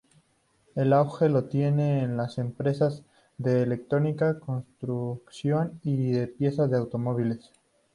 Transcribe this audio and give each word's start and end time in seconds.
El 0.73 0.93
auge 0.93 1.29
lo 1.29 1.43
tienen 1.43 2.17
las 2.17 2.39
empresas 2.39 3.03
de 3.37 3.61
electrónica, 3.61 4.39
construcción 4.39 5.79
y 5.83 6.13
de 6.13 6.25
piezas 6.25 6.71
de 6.71 6.77
automóviles. 6.77 7.51